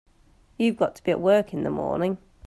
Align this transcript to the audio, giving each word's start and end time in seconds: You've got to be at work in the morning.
You've 0.57 0.77
got 0.77 0.95
to 0.95 1.03
be 1.03 1.11
at 1.11 1.19
work 1.21 1.53
in 1.53 1.61
the 1.61 1.69
morning. 1.69 2.17